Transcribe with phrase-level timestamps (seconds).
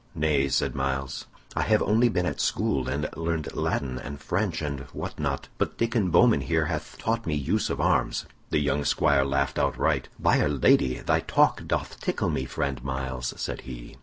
[0.15, 4.79] "Nay," said Myles, "I have only been at school, and learned Latin and French and
[4.93, 5.49] what not.
[5.59, 10.09] But Diccon Bowman here hath taught me use of arms." The young squire laughed outright.
[10.19, 13.95] "By'r Lady, thy talk doth tickle me, friend Myles," said he.